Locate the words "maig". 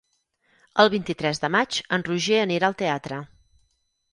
1.57-1.79